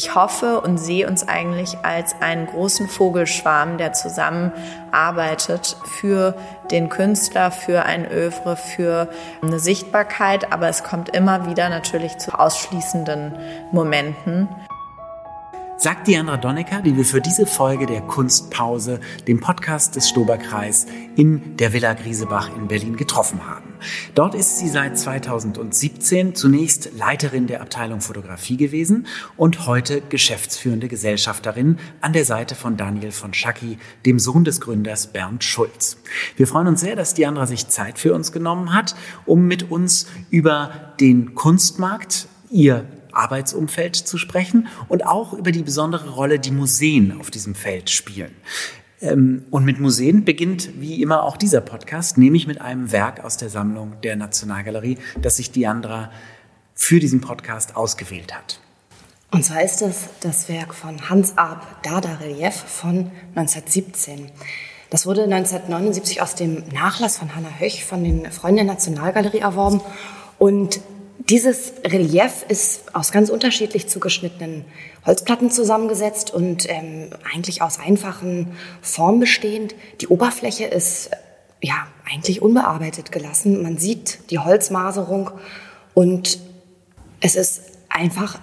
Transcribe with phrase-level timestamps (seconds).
[0.00, 6.34] ich hoffe und sehe uns eigentlich als einen großen Vogelschwarm, der zusammenarbeitet für
[6.70, 9.10] den Künstler, für ein Övre, für
[9.42, 10.54] eine Sichtbarkeit.
[10.54, 13.34] Aber es kommt immer wieder natürlich zu ausschließenden
[13.72, 14.48] Momenten
[15.76, 20.86] sagt Diandra Donnecker, die wir für diese Folge der Kunstpause, dem Podcast des Stoberkreis,
[21.16, 23.69] in der Villa Griesebach in Berlin getroffen haben.
[24.14, 29.06] Dort ist sie seit 2017 zunächst Leiterin der Abteilung Fotografie gewesen
[29.36, 35.08] und heute geschäftsführende Gesellschafterin an der Seite von Daniel von Schacki, dem Sohn des Gründers
[35.08, 35.98] Bernd Schulz.
[36.36, 38.94] Wir freuen uns sehr, dass Diandra sich Zeit für uns genommen hat,
[39.26, 46.10] um mit uns über den Kunstmarkt, ihr Arbeitsumfeld zu sprechen und auch über die besondere
[46.10, 48.34] Rolle, die Museen auf diesem Feld spielen.
[49.00, 53.36] Ähm, und mit Museen beginnt wie immer auch dieser Podcast, nämlich mit einem Werk aus
[53.36, 56.10] der Sammlung der Nationalgalerie, das sich Diandra
[56.74, 58.60] für diesen Podcast ausgewählt hat.
[59.30, 64.30] Und zwar ist es das Werk von Hans Arp Dada Relief von 1917.
[64.90, 69.80] Das wurde 1979 aus dem Nachlass von Hanna Höch von den Freunden der Nationalgalerie erworben
[70.38, 70.80] und
[71.28, 74.64] dieses Relief ist aus ganz unterschiedlich zugeschnittenen
[75.04, 79.74] Holzplatten zusammengesetzt und ähm, eigentlich aus einfachen Formen bestehend.
[80.00, 81.10] Die Oberfläche ist
[81.62, 83.62] ja eigentlich unbearbeitet gelassen.
[83.62, 85.30] Man sieht die Holzmaserung
[85.94, 86.38] und
[87.20, 88.38] es ist einfach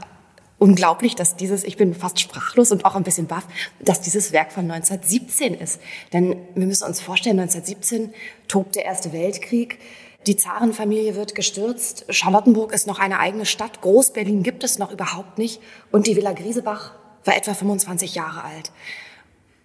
[0.59, 3.47] unglaublich, dass dieses, ich bin fast sprachlos und auch ein bisschen baff,
[3.79, 5.79] dass dieses Werk von 1917 ist.
[6.13, 8.13] Denn wir müssen uns vorstellen, 1917
[8.47, 9.79] tobt der Erste Weltkrieg.
[10.27, 12.05] Die Zarenfamilie wird gestürzt.
[12.09, 13.81] Charlottenburg ist noch eine eigene Stadt.
[13.81, 15.61] Groß-Berlin gibt es noch überhaupt nicht.
[15.89, 16.91] Und die Villa Griesebach
[17.23, 18.71] war etwa 25 Jahre alt.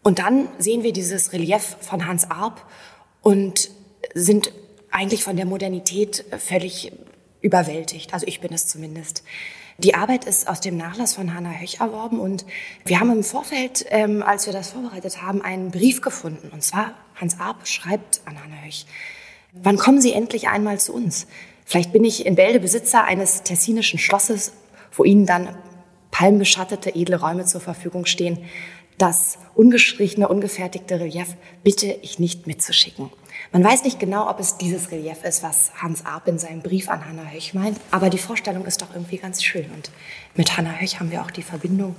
[0.04, 2.64] Und dann sehen wir dieses Relief von Hans Arp
[3.22, 3.70] und
[4.14, 4.52] sind
[4.92, 6.92] eigentlich von der Modernität völlig
[7.40, 8.14] überwältigt.
[8.14, 9.24] Also ich bin es zumindest.
[9.78, 12.44] Die Arbeit ist aus dem Nachlass von Hannah Höch erworben und
[12.84, 16.50] wir haben im Vorfeld, ähm, als wir das vorbereitet haben, einen Brief gefunden.
[16.52, 18.86] Und zwar Hans Arp schreibt an Hannah Höch.
[19.54, 21.26] Wann kommen Sie endlich einmal zu uns?
[21.66, 24.52] Vielleicht bin ich in Bälde Besitzer eines tessinischen Schlosses,
[24.92, 25.54] wo Ihnen dann
[26.10, 28.38] palmbeschattete edle Räume zur Verfügung stehen.
[28.96, 33.10] Das ungestrichene, ungefertigte Relief bitte ich nicht mitzuschicken.
[33.52, 36.88] Man weiß nicht genau, ob es dieses Relief ist, was Hans Arp in seinem Brief
[36.88, 39.70] an Hannah Höch meint, aber die Vorstellung ist doch irgendwie ganz schön.
[39.74, 39.90] Und
[40.34, 41.94] mit Hannah Höch haben wir auch die Verbindung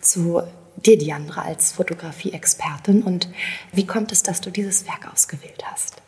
[0.00, 0.42] zu
[0.76, 3.02] dir, Diandra, als Fotografie-Expertin.
[3.02, 3.28] Und
[3.72, 6.02] wie kommt es, dass du dieses Werk ausgewählt hast?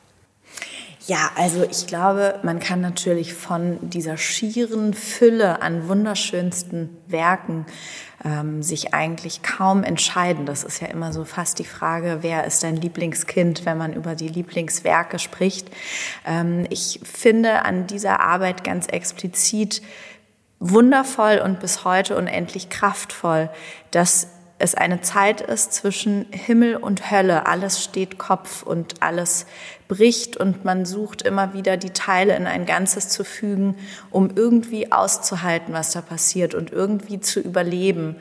[1.09, 7.65] Ja, also ich glaube, man kann natürlich von dieser schieren Fülle an wunderschönsten Werken
[8.23, 10.45] ähm, sich eigentlich kaum entscheiden.
[10.45, 14.17] Das ist ja immer so fast die Frage, wer ist dein Lieblingskind, wenn man über
[14.17, 15.71] die Lieblingswerke spricht.
[16.27, 19.81] Ähm, ich finde an dieser Arbeit ganz explizit
[20.61, 23.49] wundervoll und bis heute unendlich kraftvoll,
[23.93, 24.29] dass
[24.61, 27.47] es eine Zeit ist zwischen Himmel und Hölle.
[27.47, 29.47] Alles steht Kopf und alles
[29.87, 33.77] bricht und man sucht immer wieder die Teile in ein Ganzes zu fügen,
[34.11, 38.17] um irgendwie auszuhalten, was da passiert und irgendwie zu überleben.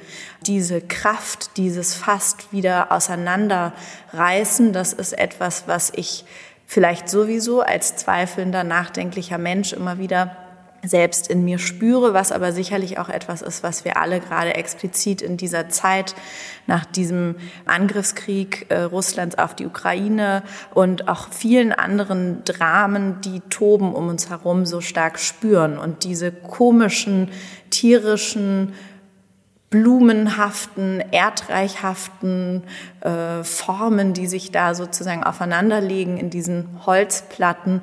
[0.46, 6.24] Diese Kraft, dieses fast wieder auseinanderreißen, das ist etwas, was ich
[6.68, 10.47] vielleicht sowieso als zweifelnder, nachdenklicher Mensch immer wieder
[10.84, 15.22] selbst in mir spüre, was aber sicherlich auch etwas ist, was wir alle gerade explizit
[15.22, 16.16] in dieser Zeit
[16.68, 20.44] nach diesem Angriffskrieg äh, Russlands auf die Ukraine
[20.74, 25.78] und auch vielen anderen Dramen, die toben um uns herum, so stark spüren.
[25.78, 27.30] Und diese komischen,
[27.70, 28.74] tierischen,
[29.70, 32.64] blumenhaften, erdreichhaften
[33.02, 37.82] äh, Formen, die sich da sozusagen aufeinanderlegen in diesen Holzplatten,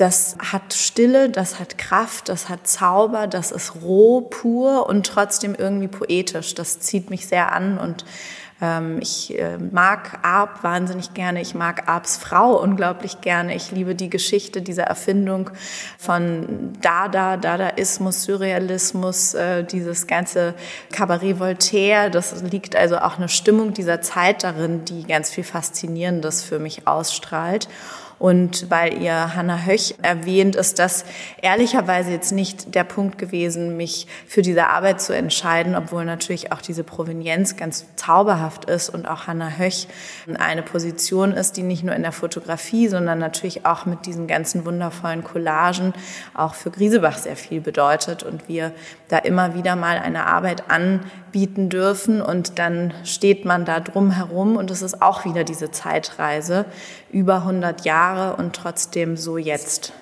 [0.00, 5.54] das hat Stille, das hat Kraft, das hat Zauber, das ist roh, pur und trotzdem
[5.54, 6.54] irgendwie poetisch.
[6.54, 8.06] Das zieht mich sehr an und
[8.62, 11.42] ähm, ich äh, mag Arp wahnsinnig gerne.
[11.42, 13.54] Ich mag Arps Frau unglaublich gerne.
[13.54, 15.50] Ich liebe die Geschichte dieser Erfindung
[15.98, 20.54] von Dada, Dadaismus, Surrealismus, äh, dieses ganze
[20.92, 22.10] Cabaret Voltaire.
[22.10, 26.86] Das liegt also auch eine Stimmung dieser Zeit darin, die ganz viel Faszinierendes für mich
[26.86, 27.68] ausstrahlt.
[28.20, 31.06] Und weil ihr Hanna Höch erwähnt, ist das
[31.40, 36.60] ehrlicherweise jetzt nicht der Punkt gewesen, mich für diese Arbeit zu entscheiden, obwohl natürlich auch
[36.60, 39.88] diese Provenienz ganz zauberhaft ist und auch Hanna Höch
[40.38, 44.66] eine Position ist, die nicht nur in der Fotografie, sondern natürlich auch mit diesen ganzen
[44.66, 45.94] wundervollen Collagen
[46.34, 48.22] auch für Griesebach sehr viel bedeutet.
[48.22, 48.72] Und wir
[49.08, 50.64] da immer wieder mal eine Arbeit
[51.30, 55.70] anbieten dürfen und dann steht man da drum herum und es ist auch wieder diese
[55.70, 56.64] Zeitreise
[57.12, 59.92] über 100 Jahre und trotzdem so jetzt.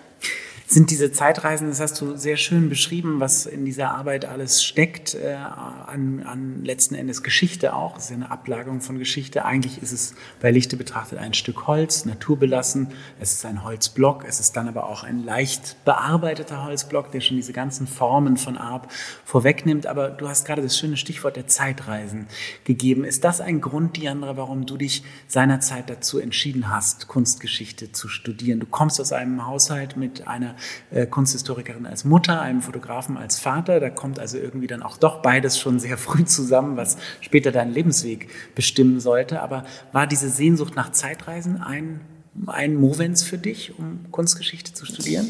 [0.71, 5.15] Sind diese Zeitreisen, das hast du sehr schön beschrieben, was in dieser Arbeit alles steckt,
[5.15, 7.97] äh, an, an letzten Endes Geschichte auch.
[7.97, 9.47] Es ist ja eine Ablagerung von Geschichte.
[9.47, 12.89] Eigentlich ist es bei Lichte betrachtet ein Stück Holz, naturbelassen.
[13.19, 14.27] Es ist ein Holzblock.
[14.29, 18.59] Es ist dann aber auch ein leicht bearbeiteter Holzblock, der schon diese ganzen Formen von
[18.59, 18.93] Arp
[19.25, 19.87] vorwegnimmt.
[19.87, 22.27] Aber du hast gerade das schöne Stichwort der Zeitreisen
[22.65, 23.05] gegeben.
[23.05, 28.61] Ist das ein Grund, Diandra, warum du dich seinerzeit dazu entschieden hast, Kunstgeschichte zu studieren?
[28.61, 30.58] Du kommst aus einem Haushalt mit einer
[30.91, 33.81] äh, Kunsthistorikerin als Mutter, einem Fotografen als Vater.
[33.81, 37.73] Da kommt also irgendwie dann auch doch beides schon sehr früh zusammen, was später deinen
[37.73, 39.41] Lebensweg bestimmen sollte.
[39.43, 42.01] Aber war diese Sehnsucht nach Zeitreisen ein
[42.47, 45.27] ein Movens für dich, um Kunstgeschichte zu studieren?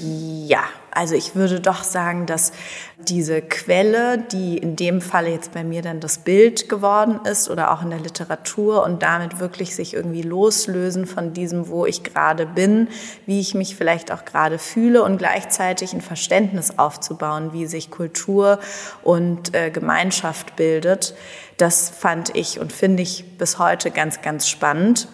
[0.46, 2.52] Ja, also ich würde doch sagen, dass
[2.98, 7.72] diese Quelle, die in dem Falle jetzt bei mir dann das Bild geworden ist oder
[7.72, 12.46] auch in der Literatur und damit wirklich sich irgendwie loslösen von diesem, wo ich gerade
[12.46, 12.88] bin,
[13.26, 18.58] wie ich mich vielleicht auch gerade fühle und gleichzeitig ein Verständnis aufzubauen, wie sich Kultur
[19.02, 21.14] und äh, Gemeinschaft bildet.
[21.56, 25.08] Das fand ich und finde ich bis heute ganz, ganz spannend.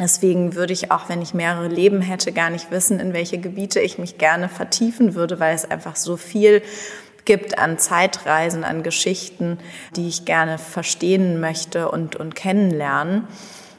[0.00, 3.80] Deswegen würde ich auch, wenn ich mehrere Leben hätte, gar nicht wissen, in welche Gebiete
[3.80, 6.62] ich mich gerne vertiefen würde, weil es einfach so viel
[7.26, 9.58] gibt an Zeitreisen, an Geschichten,
[9.96, 13.28] die ich gerne verstehen möchte und, und kennenlernen.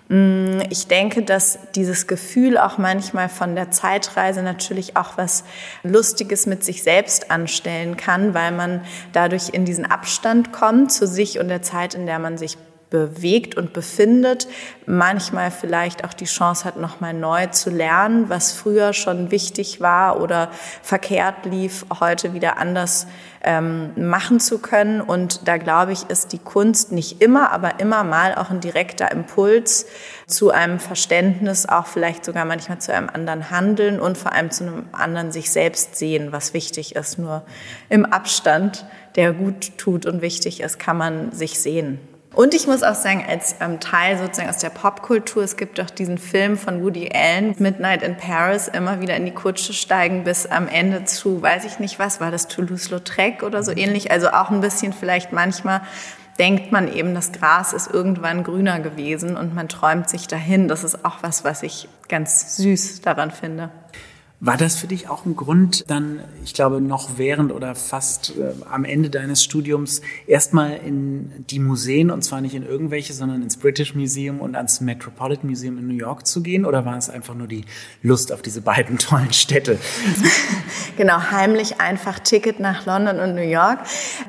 [0.09, 5.44] Mm, ich denke, dass dieses Gefühl auch manchmal von der Zeitreise natürlich auch was
[5.81, 8.81] Lustiges mit sich selbst anstellen kann, weil man
[9.12, 12.57] dadurch in diesen Abstand kommt zu sich und der Zeit, in der man sich
[12.91, 14.47] bewegt und befindet,
[14.85, 20.19] manchmal vielleicht auch die Chance hat, nochmal neu zu lernen, was früher schon wichtig war
[20.21, 20.51] oder
[20.83, 23.07] verkehrt lief, heute wieder anders
[23.43, 24.99] ähm, machen zu können.
[24.99, 29.09] Und da glaube ich, ist die Kunst nicht immer, aber immer mal auch ein direkter
[29.09, 29.85] Impuls
[30.27, 34.65] zu einem Verständnis, auch vielleicht sogar manchmal zu einem anderen Handeln und vor allem zu
[34.65, 37.17] einem anderen sich selbst sehen, was wichtig ist.
[37.17, 37.43] Nur
[37.88, 38.85] im Abstand,
[39.15, 42.10] der gut tut und wichtig ist, kann man sich sehen.
[42.33, 45.89] Und ich muss auch sagen, als ähm, Teil sozusagen aus der Popkultur, es gibt doch
[45.89, 50.45] diesen Film von Woody Allen, Midnight in Paris, immer wieder in die Kutsche steigen bis
[50.45, 54.11] am Ende zu, weiß ich nicht was, war das Toulouse-Lautrec oder so ähnlich.
[54.11, 55.81] Also auch ein bisschen vielleicht manchmal
[56.39, 60.69] denkt man eben, das Gras ist irgendwann grüner gewesen und man träumt sich dahin.
[60.69, 63.69] Das ist auch was, was ich ganz süß daran finde.
[64.43, 68.53] War das für dich auch ein Grund, dann, ich glaube, noch während oder fast äh,
[68.71, 73.57] am Ende deines Studiums erstmal in die Museen, und zwar nicht in irgendwelche, sondern ins
[73.57, 76.65] British Museum und ans Metropolitan Museum in New York zu gehen?
[76.65, 77.65] Oder war es einfach nur die
[78.01, 79.77] Lust auf diese beiden tollen Städte?
[80.97, 83.81] genau, heimlich einfach Ticket nach London und New York.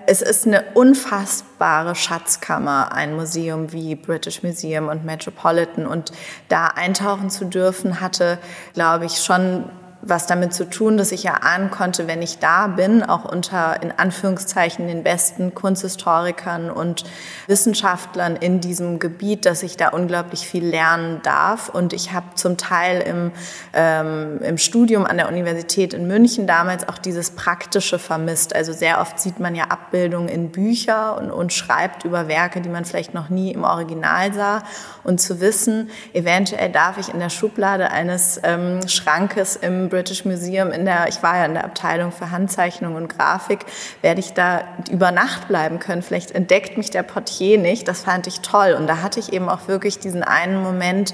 [0.07, 5.87] Es ist eine unfassbare Schatzkammer, ein Museum wie British Museum und Metropolitan.
[5.87, 6.13] Und
[6.51, 8.39] da eintauchen zu dürfen, hatte,
[8.75, 9.71] glaube ich, schon
[10.03, 13.81] was damit zu tun, dass ich ja ahnen konnte, wenn ich da bin, auch unter
[13.83, 17.05] in Anführungszeichen den besten Kunsthistorikern und
[17.47, 21.69] Wissenschaftlern in diesem Gebiet, dass ich da unglaublich viel lernen darf.
[21.69, 23.31] Und ich habe zum Teil im,
[23.73, 28.57] ähm, im Studium an der Universität in München damals auch dieses Praktische vermisst.
[28.57, 32.69] Also sehr oft sieht man ja Abbildungen in Bücher und, und schreibt über Werke, die
[32.69, 34.65] man vielleicht noch nie im Original sah.
[35.05, 40.71] Und zu wissen, eventuell darf ich in der Schublade eines ähm, Schrankes im British Museum
[40.71, 43.67] in der, ich war ja in der Abteilung für Handzeichnung und Grafik,
[44.01, 46.01] werde ich da über Nacht bleiben können.
[46.01, 47.87] Vielleicht entdeckt mich der Portier nicht.
[47.87, 48.75] Das fand ich toll.
[48.79, 51.13] Und da hatte ich eben auch wirklich diesen einen Moment,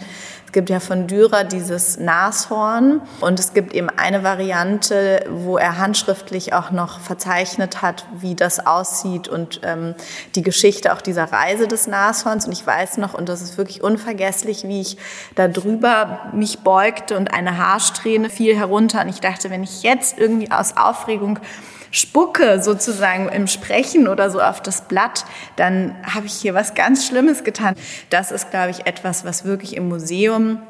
[0.49, 5.77] es gibt ja von Dürer dieses Nashorn und es gibt eben eine Variante, wo er
[5.77, 9.95] handschriftlich auch noch verzeichnet hat, wie das aussieht und ähm,
[10.37, 12.47] die Geschichte auch dieser Reise des Nashorns.
[12.47, 14.97] Und ich weiß noch, und das ist wirklich unvergesslich, wie ich
[15.35, 19.03] da drüber mich beugte und eine Haarsträhne fiel herunter.
[19.03, 21.39] Und ich dachte, wenn ich jetzt irgendwie aus Aufregung
[21.91, 25.25] spucke sozusagen im Sprechen oder so auf das Blatt,
[25.57, 27.75] dann habe ich hier was ganz Schlimmes getan.
[28.11, 30.61] Das ist, glaube ich, etwas, was wirklich im Museum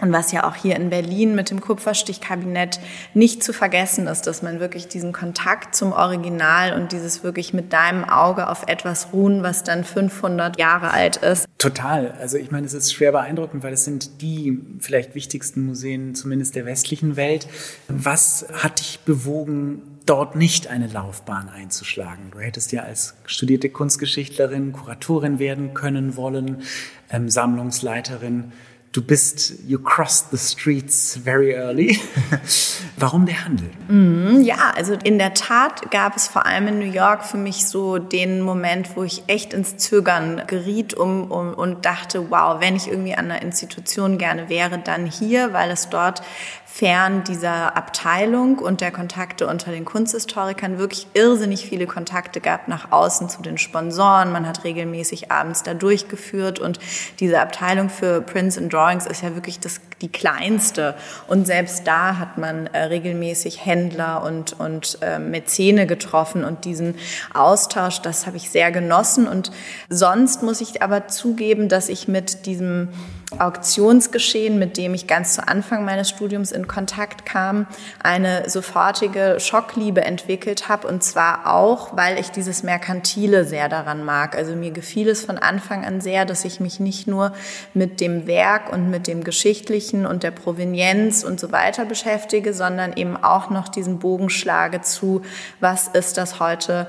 [0.00, 2.80] und was ja auch hier in Berlin mit dem Kupferstichkabinett
[3.14, 7.72] nicht zu vergessen ist, dass man wirklich diesen Kontakt zum Original und dieses wirklich mit
[7.72, 11.46] deinem Auge auf etwas ruhen, was dann 500 Jahre alt ist.
[11.58, 12.12] Total.
[12.20, 16.54] Also ich meine, es ist schwer beeindruckend, weil es sind die vielleicht wichtigsten Museen, zumindest
[16.54, 17.48] der westlichen Welt.
[17.88, 22.30] Was hat dich bewogen, dort nicht eine Laufbahn einzuschlagen.
[22.30, 26.62] Du hättest ja als studierte Kunstgeschichtlerin Kuratorin werden können wollen,
[27.10, 28.52] ähm, Sammlungsleiterin
[28.90, 32.00] Du bist, you crossed the streets very early.
[32.96, 33.70] Warum der Handel?
[33.88, 37.66] Mm, ja, also in der Tat gab es vor allem in New York für mich
[37.66, 42.76] so den Moment, wo ich echt ins Zögern geriet um, um, und dachte, wow, wenn
[42.76, 46.22] ich irgendwie an einer Institution gerne wäre, dann hier, weil es dort
[46.70, 52.92] fern dieser Abteilung und der Kontakte unter den Kunsthistorikern wirklich irrsinnig viele Kontakte gab nach
[52.92, 54.30] außen zu den Sponsoren.
[54.30, 56.78] Man hat regelmäßig abends da durchgeführt und
[57.20, 60.94] diese Abteilung für Prints and Drawings ist ja wirklich das, die kleinste.
[61.26, 66.94] Und selbst da hat man äh, regelmäßig Händler und, und äh, Mäzene getroffen und diesen
[67.32, 69.26] Austausch, das habe ich sehr genossen.
[69.26, 69.50] Und
[69.88, 72.90] sonst muss ich aber zugeben, dass ich mit diesem
[73.38, 77.66] Auktionsgeschehen, mit dem ich ganz zu Anfang meines Studiums in Kontakt kam,
[78.02, 80.88] eine sofortige Schockliebe entwickelt habe.
[80.88, 84.34] Und zwar auch, weil ich dieses Merkantile sehr daran mag.
[84.34, 87.32] Also mir gefiel es von Anfang an sehr, dass ich mich nicht nur
[87.74, 92.94] mit dem Werk und mit dem Geschichtlichen und der Provenienz und so weiter beschäftige, sondern
[92.94, 95.22] eben auch noch diesen Bogen schlage zu,
[95.60, 96.88] was ist das heute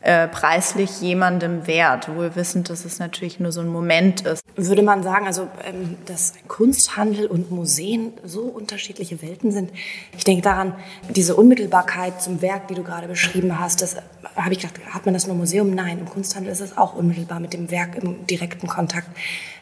[0.00, 4.42] äh, preislich jemandem wert, wohl wissend, dass es natürlich nur so ein Moment ist.
[4.54, 9.70] Würde man sagen, also ähm, dass Kunsthandel und Museen so unterschiedliche Welten sind?
[10.16, 10.74] Ich denke daran,
[11.08, 13.96] diese Unmittelbarkeit zum Werk, die du gerade beschrieben hast, das
[14.36, 15.74] habe ich gedacht, hat man das nur im Museum?
[15.74, 19.08] Nein, im Kunsthandel ist es auch unmittelbar mit dem Werk im direkten Kontakt.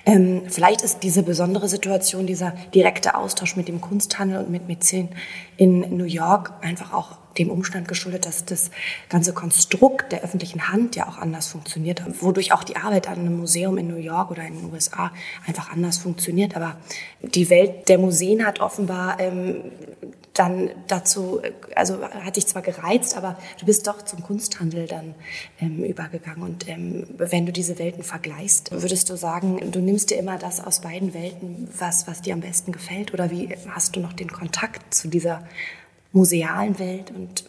[0.06, 5.08] Ähm, vielleicht ist diese besondere Situation, dieser direkte Austausch mit dem Kunsthandel und mit Mäzen
[5.56, 8.70] in New York einfach auch dem Umstand geschuldet, dass das
[9.08, 13.38] ganze Konstrukt der öffentlichen Hand ja auch anders funktioniert, wodurch auch die Arbeit an einem
[13.38, 15.10] Museum in New York oder in den USA
[15.46, 16.54] einfach anders funktioniert.
[16.54, 16.76] Aber
[17.22, 19.56] die Welt der Museen hat offenbar ähm,
[20.34, 21.40] dann dazu,
[21.76, 25.14] also hat dich zwar gereizt, aber du bist doch zum Kunsthandel dann
[25.60, 26.42] ähm, übergegangen.
[26.42, 30.62] Und ähm, wenn du diese Welten vergleichst, würdest du sagen, du nimmst dir immer das
[30.62, 33.14] aus beiden Welten, was, was dir am besten gefällt?
[33.14, 35.46] Oder wie hast du noch den Kontakt zu dieser
[36.12, 37.44] musealen Welt und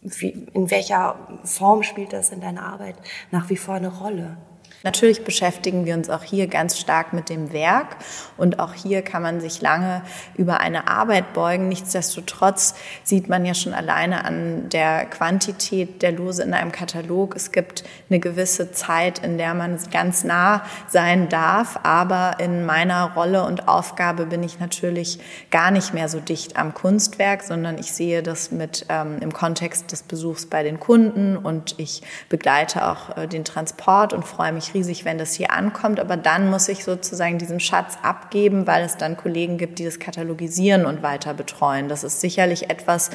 [0.00, 2.96] wie, in welcher Form spielt das in deiner Arbeit
[3.30, 4.38] nach wie vor eine Rolle?
[4.84, 7.96] Natürlich beschäftigen wir uns auch hier ganz stark mit dem Werk
[8.36, 10.02] und auch hier kann man sich lange
[10.36, 11.68] über eine Arbeit beugen.
[11.68, 17.34] Nichtsdestotrotz sieht man ja schon alleine an der Quantität der Lose in einem Katalog.
[17.34, 23.14] Es gibt eine gewisse Zeit, in der man ganz nah sein darf, aber in meiner
[23.14, 25.18] Rolle und Aufgabe bin ich natürlich
[25.50, 29.92] gar nicht mehr so dicht am Kunstwerk, sondern ich sehe das mit ähm, im Kontext
[29.92, 34.72] des Besuchs bei den Kunden und ich begleite auch äh, den Transport und freue mich
[34.74, 38.96] riesig, wenn das hier ankommt, aber dann muss ich sozusagen diesen Schatz abgeben, weil es
[38.96, 41.88] dann Kollegen gibt, die das katalogisieren und weiter betreuen.
[41.88, 43.10] Das ist sicherlich etwas,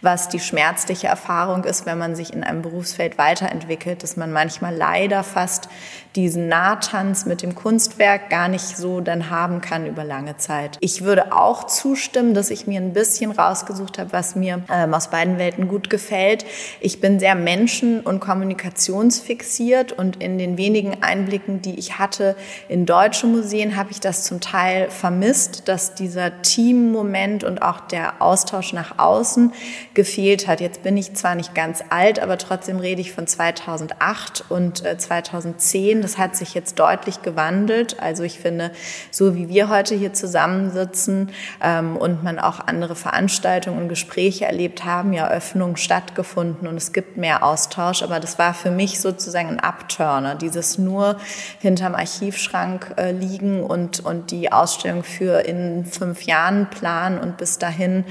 [0.00, 4.74] was die schmerzliche Erfahrung ist, wenn man sich in einem Berufsfeld weiterentwickelt, dass man manchmal
[4.74, 5.68] leider fast
[6.16, 10.76] diesen Nahtanz mit dem Kunstwerk gar nicht so dann haben kann über lange Zeit.
[10.80, 15.08] Ich würde auch zustimmen, dass ich mir ein bisschen rausgesucht habe, was mir ähm, aus
[15.08, 16.44] beiden Welten gut gefällt.
[16.80, 22.36] Ich bin sehr menschen- und kommunikationsfixiert und in den wenigen Einblicken, die ich hatte
[22.68, 28.20] in deutsche Museen, habe ich das zum Teil vermisst, dass dieser Teammoment und auch der
[28.20, 29.52] Austausch nach außen
[29.94, 30.60] gefehlt hat.
[30.60, 36.01] Jetzt bin ich zwar nicht ganz alt, aber trotzdem rede ich von 2008 und 2010
[36.02, 38.00] das hat sich jetzt deutlich gewandelt.
[38.00, 38.70] Also ich finde,
[39.10, 41.30] so wie wir heute hier zusammensitzen
[41.62, 46.92] ähm, und man auch andere Veranstaltungen und Gespräche erlebt haben, ja Öffnungen stattgefunden und es
[46.92, 48.02] gibt mehr Austausch.
[48.02, 51.16] Aber das war für mich sozusagen ein Upturner, dieses nur
[51.60, 57.58] hinterm Archivschrank äh, liegen und, und die Ausstellung für in fünf Jahren planen und bis
[57.58, 58.04] dahin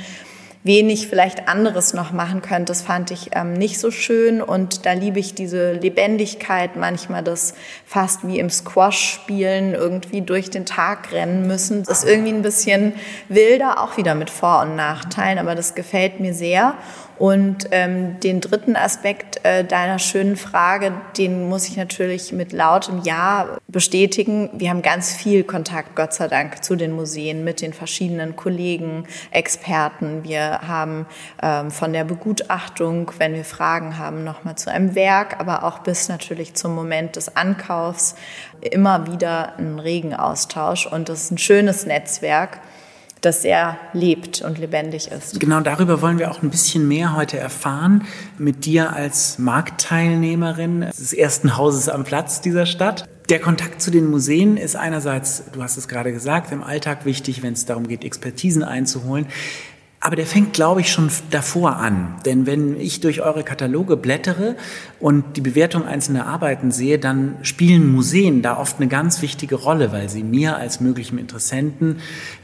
[0.63, 2.65] wenig vielleicht anderes noch machen könnte.
[2.65, 7.55] Das fand ich ähm, nicht so schön und da liebe ich diese Lebendigkeit, manchmal das
[7.85, 11.83] fast wie im Squash spielen, irgendwie durch den Tag rennen müssen.
[11.83, 12.93] Das ist irgendwie ein bisschen
[13.27, 16.75] wilder, auch wieder mit Vor- und Nachteilen, aber das gefällt mir sehr.
[17.21, 23.03] Und ähm, den dritten Aspekt äh, deiner schönen Frage, den muss ich natürlich mit lautem
[23.03, 24.49] Ja bestätigen.
[24.53, 29.05] Wir haben ganz viel Kontakt, Gott sei Dank, zu den Museen mit den verschiedenen Kollegen,
[29.29, 30.23] Experten.
[30.23, 31.05] Wir haben
[31.43, 36.09] ähm, von der Begutachtung, wenn wir Fragen haben, nochmal zu einem Werk, aber auch bis
[36.09, 38.15] natürlich zum Moment des Ankaufs
[38.61, 40.87] immer wieder einen regen Austausch.
[40.87, 42.61] Und das ist ein schönes Netzwerk
[43.21, 45.39] das sehr lebt und lebendig ist.
[45.39, 48.03] Genau darüber wollen wir auch ein bisschen mehr heute erfahren
[48.37, 53.07] mit dir als Marktteilnehmerin des ersten Hauses am Platz dieser Stadt.
[53.29, 57.43] Der Kontakt zu den Museen ist einerseits, du hast es gerade gesagt, im Alltag wichtig,
[57.43, 59.27] wenn es darum geht, Expertisen einzuholen.
[60.03, 62.15] Aber der fängt, glaube ich, schon davor an.
[62.25, 64.55] Denn wenn ich durch eure Kataloge blättere
[64.99, 69.91] und die Bewertung einzelner Arbeiten sehe, dann spielen Museen da oft eine ganz wichtige Rolle,
[69.91, 71.99] weil sie mir als möglichem Interessenten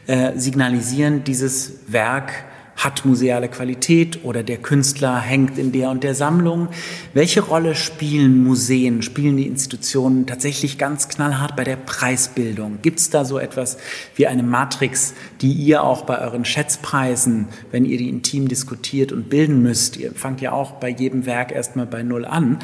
[0.05, 2.31] äh, signalisieren, dieses Werk
[2.77, 6.69] hat museale Qualität oder der Künstler hängt in der und der Sammlung.
[7.13, 12.79] Welche Rolle spielen Museen, spielen die Institutionen tatsächlich ganz knallhart bei der Preisbildung?
[12.83, 13.77] Gibt es da so etwas
[14.15, 19.27] wie eine Matrix, die ihr auch bei euren Schätzpreisen, wenn ihr die intim diskutiert und
[19.29, 22.59] bilden müsst, ihr fangt ja auch bei jedem Werk erstmal bei Null an,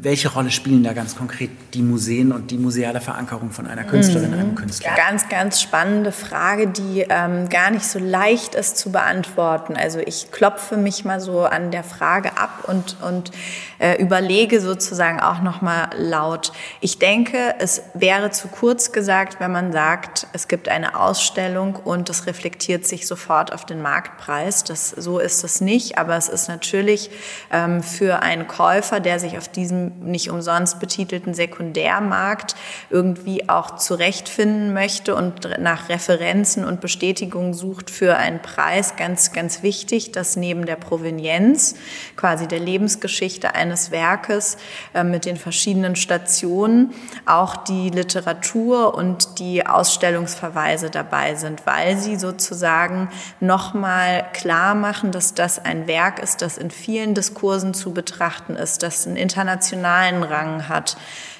[0.00, 4.30] welche Rolle spielen da ganz konkret die Museen und die museale Verankerung von einer Künstlerin,
[4.30, 4.38] mhm.
[4.38, 4.92] einem Künstler?
[4.96, 9.57] Ganz, ganz spannende Frage, die ähm, gar nicht so leicht ist zu beantworten.
[9.76, 13.30] Also ich klopfe mich mal so an der Frage ab und, und
[13.78, 16.52] äh, überlege sozusagen auch nochmal laut.
[16.80, 22.10] Ich denke, es wäre zu kurz gesagt, wenn man sagt, es gibt eine Ausstellung und
[22.10, 24.64] es reflektiert sich sofort auf den Marktpreis.
[24.64, 27.10] Das, so ist es nicht, aber es ist natürlich
[27.52, 32.54] ähm, für einen Käufer, der sich auf diesem nicht umsonst betitelten Sekundärmarkt
[32.90, 39.47] irgendwie auch zurechtfinden möchte und nach Referenzen und Bestätigungen sucht für einen Preis, ganz, ganz
[39.62, 41.74] wichtig, dass neben der Provenienz,
[42.16, 44.56] quasi der Lebensgeschichte eines Werkes
[44.94, 46.92] äh, mit den verschiedenen Stationen,
[47.26, 53.08] auch die Literatur und die Ausstellungsverweise dabei sind, weil sie sozusagen
[53.40, 58.82] nochmal klar machen, dass das ein Werk ist, das in vielen Diskursen zu betrachten ist,
[58.82, 60.96] das ein international internationalen Rang hat,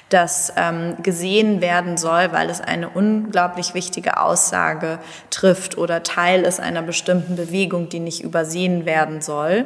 [0.09, 4.99] das ähm, gesehen werden soll, weil es eine unglaublich wichtige Aussage
[5.29, 9.65] trifft oder Teil ist einer bestimmten Bewegung, die nicht übersehen werden soll.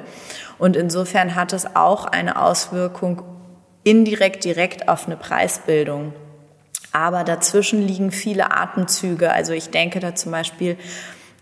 [0.59, 3.23] Und insofern hat es auch eine Auswirkung
[3.83, 6.13] indirekt, direkt auf eine Preisbildung.
[6.91, 9.31] Aber dazwischen liegen viele Atemzüge.
[9.31, 10.77] Also ich denke da zum Beispiel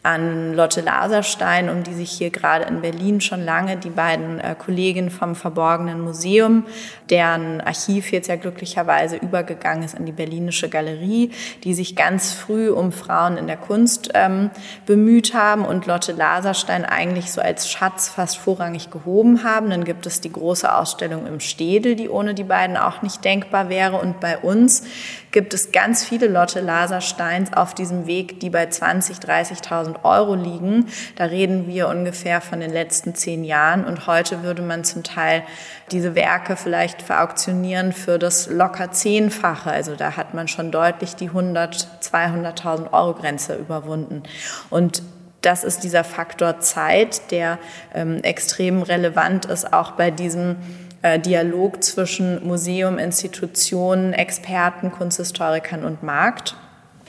[0.03, 4.55] an Lotte Laserstein, um die sich hier gerade in Berlin schon lange die beiden äh,
[4.57, 6.65] Kolleginnen vom Verborgenen Museum,
[7.11, 11.29] deren Archiv jetzt ja glücklicherweise übergegangen ist an die Berlinische Galerie,
[11.63, 14.49] die sich ganz früh um Frauen in der Kunst ähm,
[14.87, 19.69] bemüht haben und Lotte Laserstein eigentlich so als Schatz fast vorrangig gehoben haben.
[19.69, 23.69] Dann gibt es die große Ausstellung im Städel, die ohne die beiden auch nicht denkbar
[23.69, 23.97] wäre.
[23.97, 24.83] Und bei uns
[25.31, 30.87] gibt es ganz viele Lotte Lasersteins auf diesem Weg, die bei 20, 30.000 Euro liegen.
[31.15, 35.43] Da reden wir ungefähr von den letzten zehn Jahren und heute würde man zum Teil
[35.91, 39.71] diese Werke vielleicht verauktionieren für das locker Zehnfache.
[39.71, 44.23] Also da hat man schon deutlich die 100, 200.000 Euro Grenze überwunden.
[44.69, 45.03] Und
[45.41, 47.57] das ist dieser Faktor Zeit, der
[47.93, 50.57] ähm, extrem relevant ist, auch bei diesem
[51.01, 56.55] äh, Dialog zwischen Museum, Institutionen, Experten, Kunsthistorikern und Markt.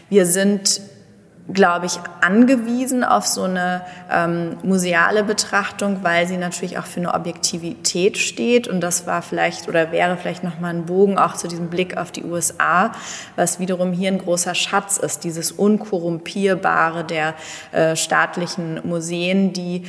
[0.08, 0.80] Wir sind
[1.52, 7.14] glaube ich, angewiesen auf so eine ähm, museale Betrachtung, weil sie natürlich auch für eine
[7.14, 8.68] Objektivität steht.
[8.68, 12.12] Und das war vielleicht oder wäre vielleicht nochmal ein Bogen auch zu diesem Blick auf
[12.12, 12.92] die USA,
[13.34, 17.34] was wiederum hier ein großer Schatz ist, dieses Unkorrumpierbare der
[17.72, 19.84] äh, staatlichen Museen, die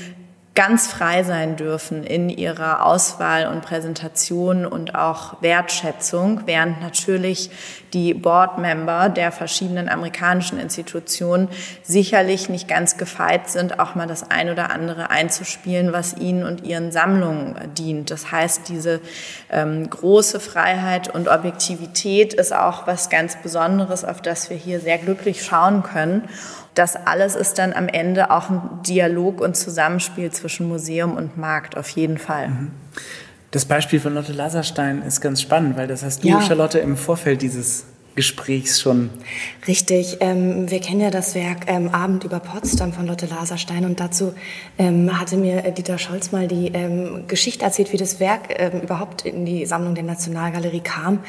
[0.55, 7.49] ganz frei sein dürfen in ihrer Auswahl und Präsentation und auch Wertschätzung, während natürlich
[7.93, 11.47] die Boardmember der verschiedenen amerikanischen Institutionen
[11.83, 16.63] sicherlich nicht ganz gefeit sind, auch mal das ein oder andere einzuspielen, was ihnen und
[16.63, 18.11] ihren Sammlungen dient.
[18.11, 18.99] Das heißt, diese
[19.51, 24.97] ähm, große Freiheit und Objektivität ist auch was ganz Besonderes, auf das wir hier sehr
[24.97, 26.27] glücklich schauen können
[26.75, 31.77] das alles ist dann am Ende auch ein Dialog und Zusammenspiel zwischen Museum und Markt,
[31.77, 32.49] auf jeden Fall.
[32.49, 32.71] Mhm.
[33.53, 36.41] Das Beispiel von Lotte Laserstein ist ganz spannend, weil das hast du, ja.
[36.41, 37.85] Charlotte, im Vorfeld dieses
[38.15, 39.09] Gesprächs schon.
[39.67, 40.17] Richtig.
[40.19, 44.33] Ähm, wir kennen ja das Werk ähm, Abend über Potsdam von Lotte Laserstein und dazu
[44.77, 49.25] ähm, hatte mir Dieter Scholz mal die ähm, Geschichte erzählt, wie das Werk ähm, überhaupt
[49.25, 51.19] in die Sammlung der Nationalgalerie kam.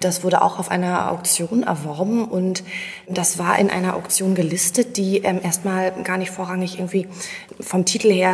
[0.00, 2.64] Das wurde auch auf einer Auktion erworben und
[3.08, 7.06] das war in einer Auktion gelistet, die ähm, erstmal gar nicht vorrangig irgendwie
[7.60, 8.32] vom Titel her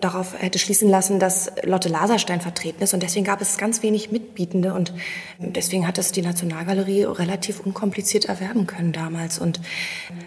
[0.00, 4.10] darauf hätte schließen lassen, dass Lotte Laserstein vertreten ist und deswegen gab es ganz wenig
[4.10, 4.92] Mitbietende und
[5.38, 9.38] deswegen hat es die Nationalgalerie relativ unkompliziert erwerben können damals.
[9.38, 9.60] Und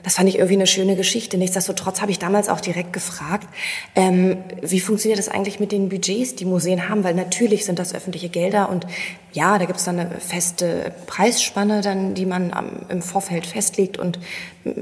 [0.03, 1.37] das fand ich irgendwie eine schöne Geschichte.
[1.37, 3.47] Nichtsdestotrotz habe ich damals auch direkt gefragt,
[3.95, 7.03] ähm, wie funktioniert das eigentlich mit den Budgets, die Museen haben?
[7.03, 8.87] Weil natürlich sind das öffentliche Gelder und
[9.33, 13.97] ja, da gibt es dann eine feste Preisspanne, dann, die man am, im Vorfeld festlegt
[13.97, 14.19] und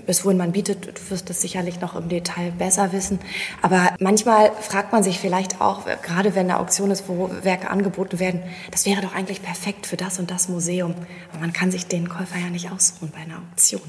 [0.05, 0.85] bis wohin man bietet.
[0.85, 3.19] Du wirst das sicherlich noch im Detail besser wissen.
[3.61, 8.19] Aber manchmal fragt man sich vielleicht auch, gerade wenn eine Auktion ist, wo Werke angeboten
[8.19, 8.41] werden,
[8.71, 10.95] das wäre doch eigentlich perfekt für das und das Museum.
[11.31, 13.81] Aber man kann sich den Käufer ja nicht aussuchen bei einer Auktion.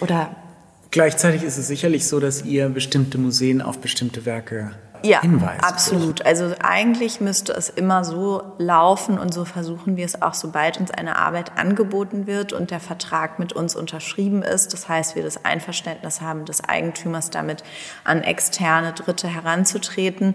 [0.00, 0.36] Oder
[0.92, 5.64] Gleichzeitig ist es sicherlich so, dass ihr bestimmte Museen auf bestimmte Werke ja, hinweist.
[5.64, 6.24] Absolut.
[6.26, 10.90] Also eigentlich müsste es immer so laufen und so versuchen wir es auch, sobald uns
[10.90, 14.72] eine Arbeit angeboten wird und der Vertrag mit uns unterschrieben ist.
[14.72, 17.64] Das heißt, wir das Einverständnis haben des Eigentümers damit
[18.04, 20.34] an externe Dritte heranzutreten,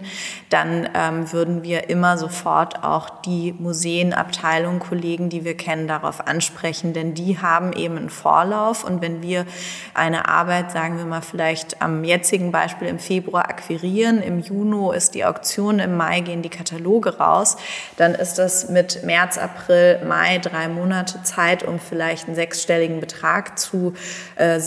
[0.50, 6.92] dann ähm, würden wir immer sofort auch die Museenabteilung, Kollegen, die wir kennen, darauf ansprechen,
[6.92, 9.46] denn die haben eben einen Vorlauf und wenn wir
[9.94, 14.92] eine Arbeit, sagen wir mal vielleicht am jetzigen Beispiel im Februar akquirieren, im Juni Juno
[14.92, 17.56] ist die Auktion, im Mai gehen die Kataloge raus,
[17.96, 23.58] dann ist das mit März, April, Mai drei Monate Zeit, um vielleicht einen sechsstelligen Betrag
[23.58, 23.92] zu,
[24.36, 24.58] äh,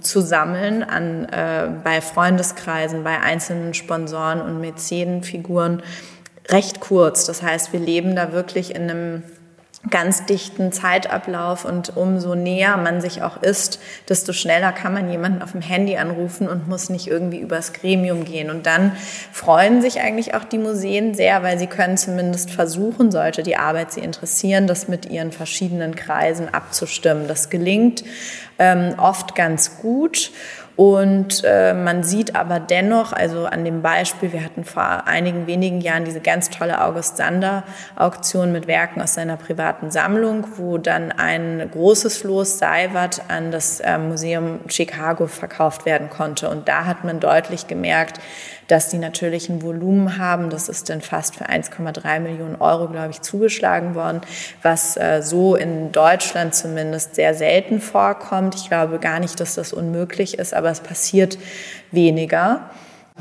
[0.00, 5.82] zu sammeln an, äh, bei Freundeskreisen, bei einzelnen Sponsoren und Mäzenenfiguren
[6.48, 7.26] recht kurz.
[7.26, 9.22] Das heißt, wir leben da wirklich in einem
[9.90, 15.42] ganz dichten Zeitablauf und umso näher man sich auch ist, desto schneller kann man jemanden
[15.42, 18.50] auf dem Handy anrufen und muss nicht irgendwie übers Gremium gehen.
[18.50, 18.92] Und dann
[19.32, 23.92] freuen sich eigentlich auch die Museen sehr, weil sie können zumindest versuchen, sollte die Arbeit
[23.92, 27.28] sie interessieren, das mit ihren verschiedenen Kreisen abzustimmen.
[27.28, 28.04] Das gelingt
[28.58, 30.30] ähm, oft ganz gut.
[30.78, 35.80] Und äh, man sieht aber dennoch, also an dem Beispiel, wir hatten vor einigen wenigen
[35.80, 37.64] Jahren diese ganz tolle August Sander
[37.96, 43.80] Auktion mit Werken aus seiner privaten Sammlung, wo dann ein großes Floß Seiwert an das
[43.80, 46.48] äh, Museum Chicago verkauft werden konnte.
[46.48, 48.20] Und da hat man deutlich gemerkt,
[48.68, 50.50] dass die natürlich ein Volumen haben.
[50.50, 54.20] Das ist dann fast für 1,3 Millionen Euro, glaube ich, zugeschlagen worden,
[54.62, 58.54] was äh, so in Deutschland zumindest sehr selten vorkommt.
[58.54, 61.38] Ich glaube gar nicht, dass das unmöglich ist, aber es passiert
[61.90, 62.70] weniger.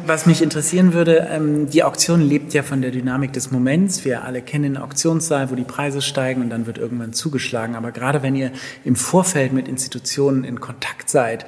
[0.06, 4.06] Was mich interessieren würde, ähm, die Auktion lebt ja von der Dynamik des Moments.
[4.06, 7.76] Wir alle kennen den Auktionssaal, wo die Preise steigen und dann wird irgendwann zugeschlagen.
[7.76, 8.52] Aber gerade wenn ihr
[8.86, 11.48] im Vorfeld mit Institutionen in Kontakt seid,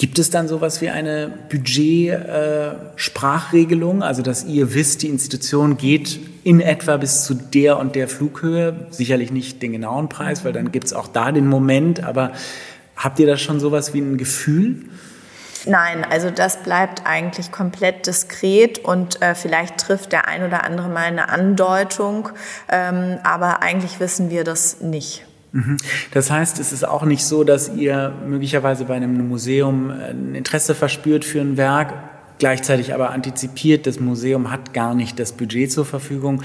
[0.00, 6.18] Gibt es dann sowas wie eine Budget-Sprachregelung, äh, also dass ihr wisst, die Institution geht
[6.42, 8.86] in etwa bis zu der und der Flughöhe?
[8.88, 12.32] Sicherlich nicht den genauen Preis, weil dann gibt es auch da den Moment, aber
[12.96, 14.86] habt ihr da schon sowas wie ein Gefühl?
[15.66, 20.88] Nein, also das bleibt eigentlich komplett diskret und äh, vielleicht trifft der ein oder andere
[20.88, 22.30] mal eine Andeutung,
[22.70, 25.26] ähm, aber eigentlich wissen wir das nicht.
[25.52, 25.76] Mhm.
[26.12, 30.74] Das heißt, es ist auch nicht so, dass ihr möglicherweise bei einem Museum ein Interesse
[30.74, 31.92] verspürt für ein Werk,
[32.38, 36.42] gleichzeitig aber antizipiert, das Museum hat gar nicht das Budget zur Verfügung.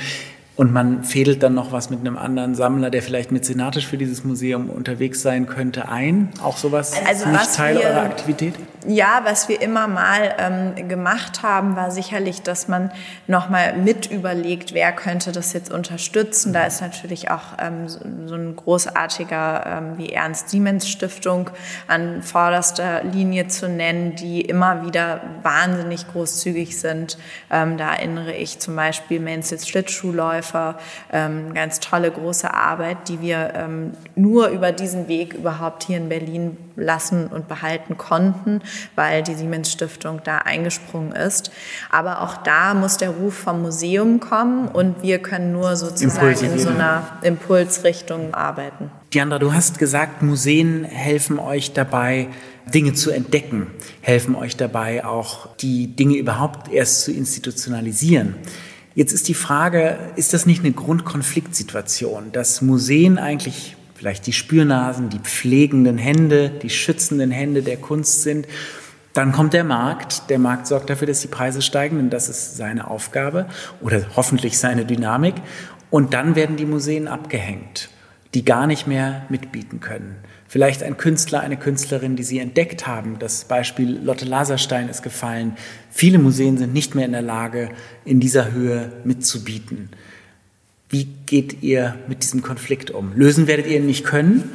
[0.57, 4.23] Und man fädelt dann noch was mit einem anderen Sammler, der vielleicht mäzenatisch für dieses
[4.23, 6.29] Museum unterwegs sein könnte, ein.
[6.41, 8.53] Auch sowas also nicht Teil wir, eurer Aktivität?
[8.87, 12.91] Ja, was wir immer mal ähm, gemacht haben, war sicherlich, dass man
[13.27, 16.53] nochmal mit überlegt, wer könnte das jetzt unterstützen.
[16.53, 21.49] Da ist natürlich auch ähm, so, so, ein großartiger ähm, wie Ernst Siemens Stiftung
[21.87, 27.17] an vorderster Linie zu nennen, die immer wieder wahnsinnig großzügig sind.
[27.51, 30.77] Ähm, da erinnere ich zum Beispiel Menzels Schlittschuhläufer Läufer,
[31.12, 36.10] ähm, ganz tolle große Arbeit, die wir ähm, nur über diesen Weg überhaupt hier in
[36.10, 38.62] Berlin lassen und behalten konnten,
[38.95, 41.51] weil die Siemens Stiftung da eingesprungen ist.
[41.89, 46.45] Aber auch da muss der Ruf vom Museum kommen und wir können nur sozusagen Impulse
[46.45, 48.91] in so einer Impulsrichtung arbeiten.
[49.13, 52.27] Diandra, du hast gesagt, Museen helfen euch dabei,
[52.73, 53.67] Dinge zu entdecken,
[54.01, 58.36] helfen euch dabei, auch die Dinge überhaupt erst zu institutionalisieren.
[58.95, 65.10] Jetzt ist die Frage, ist das nicht eine Grundkonfliktsituation, dass Museen eigentlich vielleicht die Spürnasen,
[65.10, 68.47] die pflegenden Hände, die schützenden Hände der Kunst sind?
[69.13, 70.29] Dann kommt der Markt.
[70.29, 73.47] Der Markt sorgt dafür, dass die Preise steigen, denn das ist seine Aufgabe
[73.81, 75.36] oder hoffentlich seine Dynamik.
[75.89, 77.89] Und dann werden die Museen abgehängt,
[78.34, 80.15] die gar nicht mehr mitbieten können.
[80.55, 83.19] Vielleicht ein Künstler, eine Künstlerin, die Sie entdeckt haben.
[83.19, 85.57] Das Beispiel Lotte Laserstein ist gefallen.
[85.91, 87.71] Viele Museen sind nicht mehr in der Lage,
[88.05, 89.89] in dieser Höhe mitzubieten.
[90.87, 93.11] Wie geht ihr mit diesem Konflikt um?
[93.17, 94.49] Lösen werdet ihr ihn nicht können?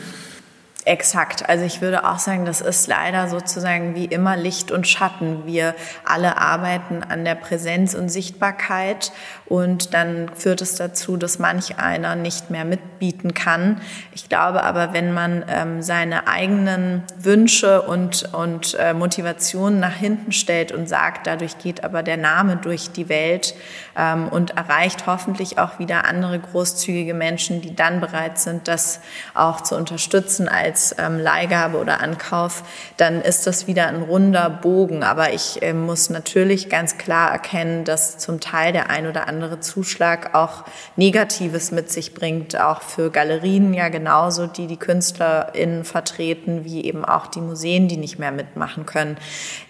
[0.87, 1.47] Exakt.
[1.47, 5.45] Also ich würde auch sagen, das ist leider sozusagen wie immer Licht und Schatten.
[5.45, 5.75] Wir
[6.07, 9.13] alle arbeiten an der Präsenz und Sichtbarkeit
[9.45, 13.83] und dann führt es dazu, dass manch einer nicht mehr mitbieten kann.
[14.15, 20.33] Ich glaube aber, wenn man ähm, seine eigenen Wünsche und, und äh, Motivationen nach hinten
[20.33, 23.55] stellt und sagt, dadurch geht aber der Name durch die Welt
[23.99, 29.01] ähm, und erreicht hoffentlich auch wieder andere großzügige Menschen, die dann bereit sind, das
[29.35, 32.63] auch zu unterstützen als als ähm, Leihgabe oder Ankauf,
[32.97, 35.03] dann ist das wieder ein runder Bogen.
[35.03, 39.59] Aber ich äh, muss natürlich ganz klar erkennen, dass zum Teil der ein oder andere
[39.59, 46.65] Zuschlag auch Negatives mit sich bringt, auch für Galerien ja genauso, die die KünstlerInnen vertreten,
[46.65, 49.17] wie eben auch die Museen, die nicht mehr mitmachen können.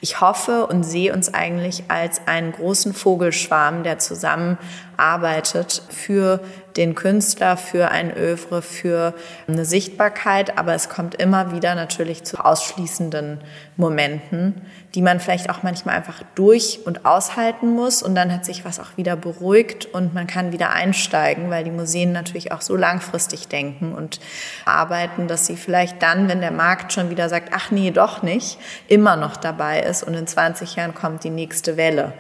[0.03, 6.41] Ich hoffe und sehe uns eigentlich als einen großen Vogelschwarm, der zusammenarbeitet für
[6.77, 9.15] den Künstler, für ein Övre, für
[9.49, 10.59] eine Sichtbarkeit.
[10.59, 13.41] Aber es kommt immer wieder natürlich zu ausschließenden
[13.77, 14.61] Momenten,
[14.95, 18.03] die man vielleicht auch manchmal einfach durch und aushalten muss.
[18.03, 21.71] Und dann hat sich was auch wieder beruhigt und man kann wieder einsteigen, weil die
[21.71, 24.21] Museen natürlich auch so langfristig denken und
[24.65, 28.59] arbeiten, dass sie vielleicht dann, wenn der Markt schon wieder sagt, ach nee, doch nicht,
[28.89, 32.13] immer noch dabei ist und in 20 Jahren kommt die nächste Welle.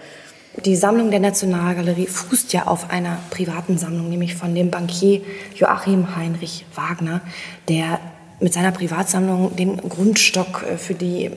[0.57, 5.23] Die Sammlung der Nationalgalerie fußt ja auf einer privaten Sammlung, nämlich von dem Bankier
[5.55, 7.21] Joachim Heinrich Wagner,
[7.69, 8.01] der
[8.41, 11.31] mit seiner Privatsammlung den Grundstock äh, für die äh,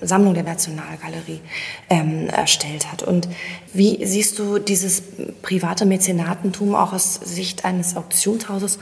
[0.00, 1.40] Sammlung der Nationalgalerie
[1.88, 3.02] ähm, erstellt hat.
[3.02, 3.28] Und
[3.72, 5.02] wie siehst du dieses
[5.40, 8.78] private Mäzenatentum auch aus Sicht eines Auktionshauses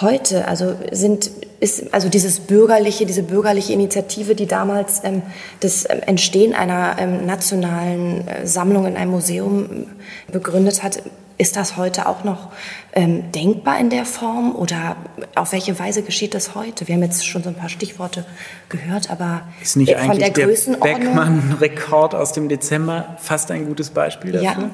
[0.00, 0.48] heute?
[0.48, 1.30] Also sind
[1.60, 5.22] ist also dieses bürgerliche, diese bürgerliche Initiative, die damals ähm,
[5.60, 11.02] das ähm, Entstehen einer ähm, nationalen äh, Sammlung in einem Museum äh, begründet hat,
[11.36, 12.48] ist das heute auch noch
[12.92, 14.96] ähm, denkbar in der Form oder
[15.36, 16.88] auf welche Weise geschieht das heute?
[16.88, 18.24] Wir haben jetzt schon so ein paar Stichworte
[18.68, 23.90] gehört, aber ist nicht von eigentlich der, der Beckmann-Rekord aus dem Dezember fast ein gutes
[23.90, 24.62] Beispiel dafür?
[24.62, 24.70] Ja.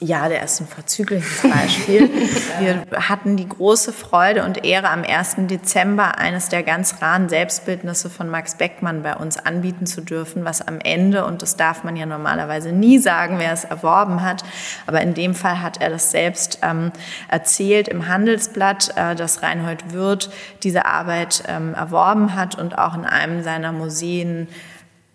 [0.00, 2.08] Ja, der ist ein verzügliches Beispiel.
[2.60, 5.48] Wir hatten die große Freude und Ehre, am 1.
[5.48, 10.62] Dezember eines der ganz raren Selbstbildnisse von Max Beckmann bei uns anbieten zu dürfen, was
[10.62, 14.44] am Ende, und das darf man ja normalerweise nie sagen, wer es erworben hat,
[14.86, 16.92] aber in dem Fall hat er das selbst ähm,
[17.28, 20.30] erzählt im Handelsblatt, äh, dass Reinhold Wirth
[20.62, 24.46] diese Arbeit ähm, erworben hat und auch in einem seiner Museen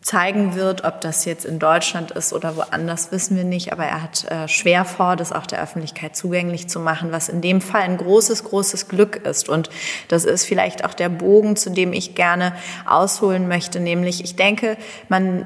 [0.03, 0.83] zeigen wird.
[0.83, 3.71] Ob das jetzt in Deutschland ist oder woanders, wissen wir nicht.
[3.71, 7.41] Aber er hat äh, schwer vor, das auch der Öffentlichkeit zugänglich zu machen, was in
[7.41, 9.49] dem Fall ein großes, großes Glück ist.
[9.49, 9.69] Und
[10.09, 12.53] das ist vielleicht auch der Bogen, zu dem ich gerne
[12.85, 13.79] ausholen möchte.
[13.79, 14.77] Nämlich, ich denke,
[15.09, 15.45] man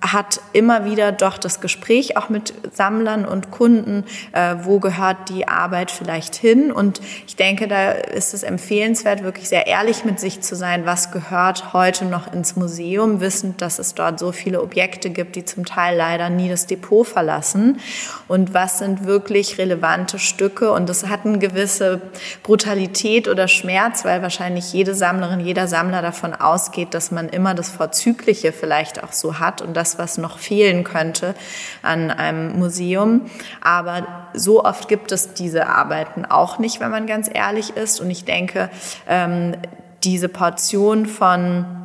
[0.00, 5.48] hat immer wieder doch das Gespräch auch mit Sammlern und Kunden, äh, wo gehört die
[5.48, 6.70] Arbeit vielleicht hin.
[6.70, 11.10] Und ich denke, da ist es empfehlenswert, wirklich sehr ehrlich mit sich zu sein, was
[11.10, 15.64] gehört heute noch ins Museum, wissend, dass es dort so viele Objekte gibt, die zum
[15.64, 17.80] Teil leider nie das Depot verlassen.
[18.28, 20.72] Und was sind wirklich relevante Stücke?
[20.72, 22.00] Und das hat eine gewisse
[22.42, 27.70] Brutalität oder Schmerz, weil wahrscheinlich jede Sammlerin, jeder Sammler davon ausgeht, dass man immer das
[27.70, 31.34] Vorzügliche vielleicht auch so hat und das das, was noch fehlen könnte
[31.82, 33.30] an einem Museum.
[33.60, 38.00] Aber so oft gibt es diese Arbeiten auch nicht, wenn man ganz ehrlich ist.
[38.00, 38.70] Und ich denke,
[39.08, 39.56] ähm,
[40.04, 41.77] diese Portion von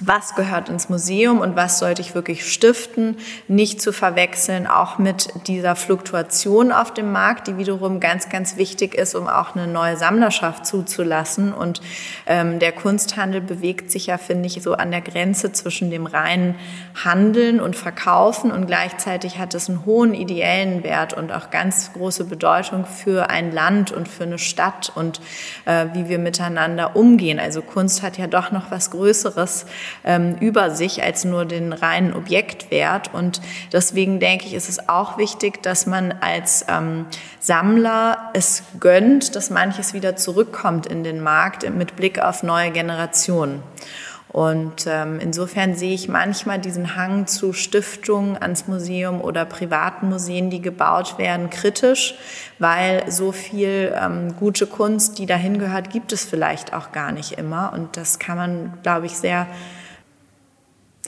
[0.00, 3.16] was gehört ins Museum und was sollte ich wirklich stiften,
[3.48, 8.94] nicht zu verwechseln, auch mit dieser Fluktuation auf dem Markt, die wiederum ganz, ganz wichtig
[8.94, 11.52] ist, um auch eine neue Sammlerschaft zuzulassen.
[11.52, 11.80] Und
[12.26, 16.56] ähm, der Kunsthandel bewegt sich ja, finde ich, so an der Grenze zwischen dem reinen
[17.02, 22.24] Handeln und Verkaufen und gleichzeitig hat es einen hohen ideellen Wert und auch ganz große
[22.24, 25.20] Bedeutung für ein Land und für eine Stadt und
[25.64, 27.38] äh, wie wir miteinander umgehen.
[27.38, 29.66] Also Kunst hat ja doch noch was Größeres
[30.04, 33.12] ähm, über sich als nur den reinen Objektwert.
[33.12, 33.40] Und
[33.72, 37.06] deswegen denke ich, ist es auch wichtig, dass man als ähm,
[37.40, 43.62] Sammler es gönnt, dass manches wieder zurückkommt in den Markt mit Blick auf neue Generationen.
[44.36, 50.50] Und ähm, insofern sehe ich manchmal diesen Hang zu Stiftungen ans Museum oder privaten Museen,
[50.50, 52.18] die gebaut werden, kritisch,
[52.58, 57.32] weil so viel ähm, gute Kunst, die dahin gehört, gibt es vielleicht auch gar nicht
[57.38, 57.72] immer.
[57.72, 59.46] Und das kann man, glaube ich, sehr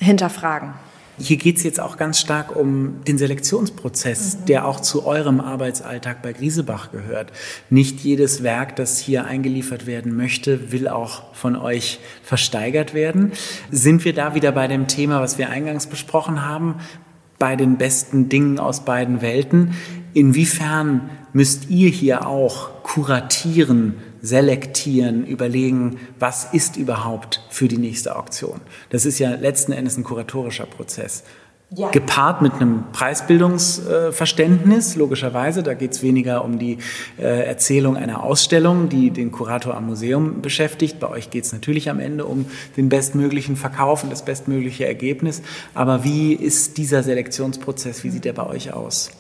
[0.01, 0.73] hinterfragen.
[1.18, 4.44] Hier geht es jetzt auch ganz stark um den Selektionsprozess, mhm.
[4.46, 7.33] der auch zu eurem Arbeitsalltag bei Griesebach gehört.
[7.70, 13.33] Nicht jedes Werk, das hier eingeliefert werden möchte, will auch von euch versteigert werden.
[13.70, 16.76] Sind wir da wieder bei dem Thema, was wir eingangs besprochen haben,
[17.38, 19.74] bei den besten Dingen aus beiden Welten?
[20.14, 28.61] Inwiefern müsst ihr hier auch kuratieren, selektieren, überlegen, was ist überhaupt für die nächste Auktion.
[28.90, 31.24] Das ist ja letzten Endes ein kuratorischer Prozess.
[31.76, 31.90] Ja.
[31.90, 35.62] Gepaart mit einem Preisbildungsverständnis, logischerweise.
[35.62, 36.78] Da geht es weniger um die
[37.18, 40.98] äh, Erzählung einer Ausstellung, die den Kurator am Museum beschäftigt.
[40.98, 42.46] Bei euch geht es natürlich am Ende um
[42.78, 45.42] den bestmöglichen Verkauf und das bestmögliche Ergebnis.
[45.74, 49.11] Aber wie ist dieser Selektionsprozess, wie sieht der bei euch aus?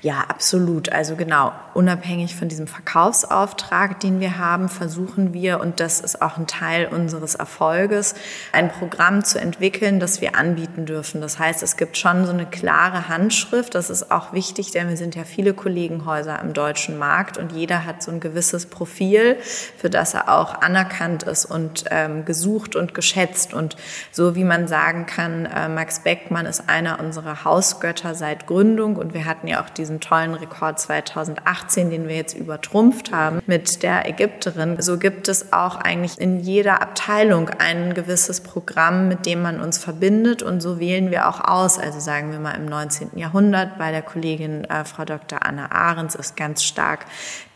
[0.00, 0.92] Ja, absolut.
[0.92, 6.36] Also genau, unabhängig von diesem Verkaufsauftrag, den wir haben, versuchen wir, und das ist auch
[6.36, 8.14] ein Teil unseres Erfolges,
[8.52, 11.20] ein Programm zu entwickeln, das wir anbieten dürfen.
[11.20, 13.74] Das heißt, es gibt schon so eine klare Handschrift.
[13.74, 17.84] Das ist auch wichtig, denn wir sind ja viele Kollegenhäuser im deutschen Markt und jeder
[17.84, 19.36] hat so ein gewisses Profil,
[19.76, 23.52] für das er auch anerkannt ist und ähm, gesucht und geschätzt.
[23.52, 23.76] Und
[24.12, 29.12] so wie man sagen kann, äh, Max Beckmann ist einer unserer Hausgötter seit Gründung und
[29.12, 33.82] wir hatten ja auch diese diesen tollen Rekord 2018, den wir jetzt übertrumpft haben mit
[33.82, 34.76] der Ägypterin.
[34.82, 39.78] So gibt es auch eigentlich in jeder Abteilung ein gewisses Programm, mit dem man uns
[39.78, 41.78] verbindet und so wählen wir auch aus.
[41.78, 43.12] Also sagen wir mal im 19.
[43.16, 45.46] Jahrhundert bei der Kollegin äh, Frau Dr.
[45.46, 47.06] Anna Ahrens ist ganz stark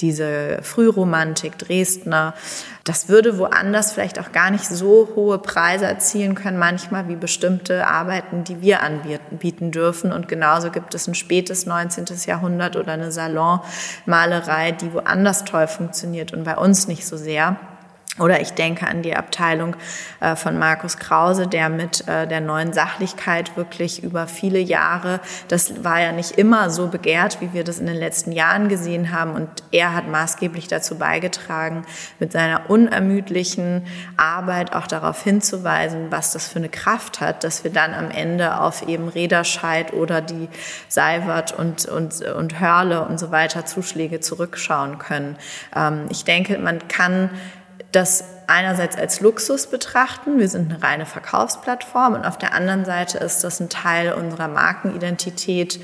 [0.01, 2.33] diese Frühromantik Dresdner.
[2.85, 7.87] Das würde woanders vielleicht auch gar nicht so hohe Preise erzielen können, manchmal wie bestimmte
[7.87, 10.11] Arbeiten, die wir anbieten dürfen.
[10.11, 12.07] Und genauso gibt es ein spätes 19.
[12.27, 17.57] Jahrhundert oder eine Salonmalerei, die woanders toll funktioniert und bei uns nicht so sehr.
[18.19, 19.75] Oder ich denke an die Abteilung
[20.21, 25.83] äh, von Markus Krause, der mit äh, der neuen Sachlichkeit wirklich über viele Jahre, das
[25.83, 29.33] war ja nicht immer so begehrt, wie wir das in den letzten Jahren gesehen haben.
[29.33, 31.87] Und er hat maßgeblich dazu beigetragen,
[32.19, 33.87] mit seiner unermüdlichen
[34.19, 38.61] Arbeit auch darauf hinzuweisen, was das für eine Kraft hat, dass wir dann am Ende
[38.61, 40.51] auf eben Rederscheid oder die
[40.87, 45.37] Seiwert und, und, und Hörle und so weiter Zuschläge zurückschauen können.
[45.75, 47.31] Ähm, ich denke, man kann
[47.93, 50.39] das einerseits als Luxus betrachten.
[50.39, 54.49] Wir sind eine reine Verkaufsplattform und auf der anderen Seite ist das ein Teil unserer
[54.49, 55.79] Markenidentität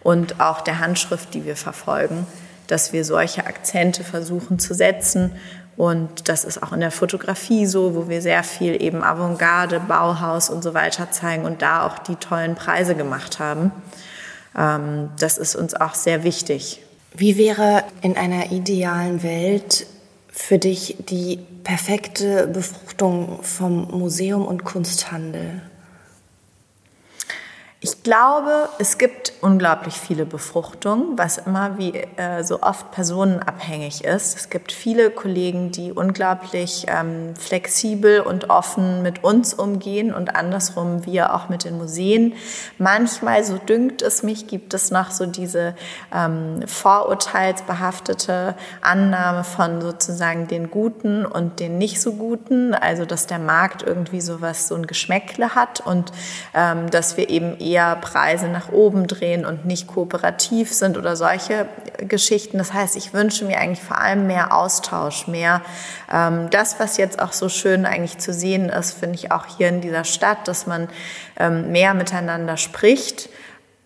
[0.00, 2.26] und auch der Handschrift, die wir verfolgen,
[2.66, 5.32] dass wir solche Akzente versuchen zu setzen.
[5.76, 10.50] Und das ist auch in der Fotografie so, wo wir sehr viel eben Avantgarde, Bauhaus
[10.50, 13.72] und so weiter zeigen und da auch die tollen Preise gemacht haben.
[14.58, 16.82] Ähm, das ist uns auch sehr wichtig.
[17.14, 19.86] Wie wäre in einer idealen Welt
[20.32, 25.62] für dich die perfekte Befruchtung vom Museum und Kunsthandel?
[28.02, 34.36] Glaube, es gibt unglaublich viele Befruchtungen, was immer wie äh, so oft personenabhängig ist.
[34.36, 41.06] Es gibt viele Kollegen, die unglaublich ähm, flexibel und offen mit uns umgehen und andersrum
[41.06, 42.34] wir auch mit den Museen.
[42.78, 45.74] Manchmal, so dünkt es mich, gibt es noch so diese
[46.12, 52.74] ähm, vorurteilsbehaftete Annahme von sozusagen den Guten und den nicht so Guten.
[52.74, 56.12] Also, dass der Markt irgendwie sowas, so ein Geschmäckle hat und
[56.54, 61.66] ähm, dass wir eben eher Preise nach oben drehen und nicht kooperativ sind oder solche
[61.98, 62.58] Geschichten.
[62.58, 65.62] Das heißt, ich wünsche mir eigentlich vor allem mehr Austausch, mehr
[66.12, 69.68] ähm, das, was jetzt auch so schön eigentlich zu sehen ist, finde ich auch hier
[69.68, 70.88] in dieser Stadt, dass man
[71.38, 73.28] ähm, mehr miteinander spricht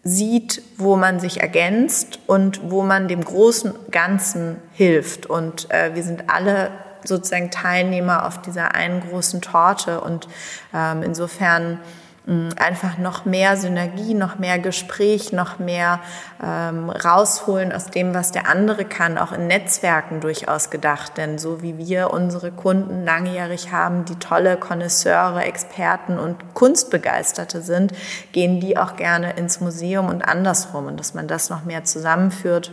[0.06, 5.26] sieht, wo man sich ergänzt und wo man dem großen Ganzen hilft.
[5.26, 6.70] Und äh, wir sind alle
[7.04, 10.00] sozusagen Teilnehmer auf dieser einen großen Torte.
[10.00, 10.28] Und
[10.72, 11.80] ähm, insofern
[12.26, 16.00] einfach noch mehr Synergie, noch mehr Gespräch, noch mehr
[16.42, 21.16] ähm, rausholen aus dem, was der andere kann, auch in Netzwerken durchaus gedacht.
[21.18, 27.92] Denn so wie wir unsere Kunden langjährig haben, die tolle Konnoisseure, Experten und Kunstbegeisterte sind,
[28.32, 30.86] gehen die auch gerne ins Museum und andersrum.
[30.86, 32.72] Und dass man das noch mehr zusammenführt,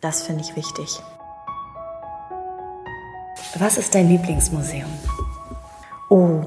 [0.00, 1.02] das finde ich wichtig.
[3.58, 4.90] Was ist dein Lieblingsmuseum?
[6.08, 6.44] Oh,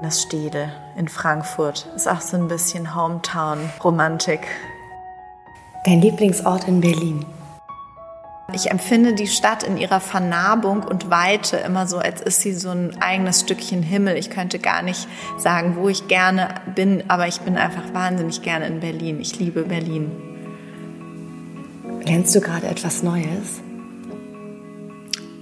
[0.00, 4.40] das Stede in Frankfurt ist auch so ein bisschen Hometown-Romantik.
[5.84, 7.24] Dein Lieblingsort in Berlin?
[8.52, 12.70] Ich empfinde die Stadt in ihrer Vernarbung und Weite immer so, als ist sie so
[12.70, 14.16] ein eigenes Stückchen Himmel.
[14.16, 15.06] Ich könnte gar nicht
[15.36, 19.20] sagen, wo ich gerne bin, aber ich bin einfach wahnsinnig gerne in Berlin.
[19.20, 20.10] Ich liebe Berlin.
[22.04, 23.60] Lernst du gerade etwas Neues?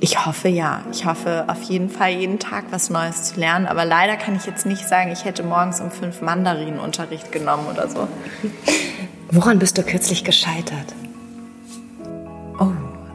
[0.01, 0.83] Ich hoffe ja.
[0.93, 3.67] Ich hoffe auf jeden Fall jeden Tag was Neues zu lernen.
[3.67, 7.89] Aber leider kann ich jetzt nicht sagen, ich hätte morgens um fünf Mandarinunterricht genommen oder
[7.89, 8.07] so.
[9.31, 10.95] Woran bist du kürzlich gescheitert?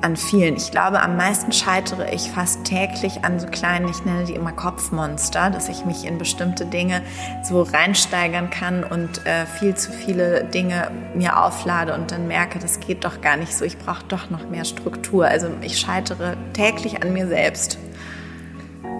[0.01, 0.55] An vielen.
[0.55, 4.51] Ich glaube, am meisten scheitere ich fast täglich an so kleinen, ich nenne die immer
[4.51, 7.03] Kopfmonster, dass ich mich in bestimmte Dinge
[7.43, 12.79] so reinsteigern kann und äh, viel zu viele Dinge mir auflade und dann merke, das
[12.79, 13.63] geht doch gar nicht so.
[13.63, 15.25] Ich brauche doch noch mehr Struktur.
[15.25, 17.77] Also ich scheitere täglich an mir selbst.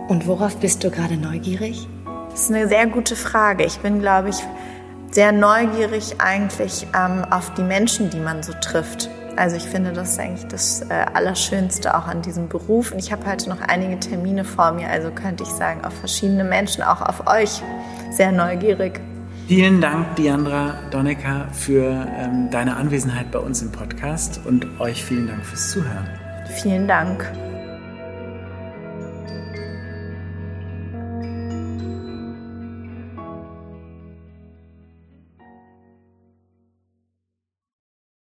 [0.08, 1.88] Und worauf bist du gerade neugierig?
[2.30, 3.64] Das ist eine sehr gute Frage.
[3.66, 4.38] Ich bin, glaube ich,
[5.10, 9.10] sehr neugierig eigentlich ähm, auf die Menschen, die man so trifft.
[9.36, 12.92] Also ich finde, das eigentlich das äh, Allerschönste auch an diesem Beruf.
[12.92, 16.44] Und ich habe heute noch einige Termine vor mir, also könnte ich sagen, auf verschiedene
[16.44, 17.62] Menschen, auch auf euch,
[18.12, 19.00] sehr neugierig.
[19.48, 25.28] Vielen Dank, Diandra Donnecker, für ähm, deine Anwesenheit bei uns im Podcast und euch vielen
[25.28, 26.08] Dank fürs Zuhören.
[26.62, 27.51] Vielen Dank.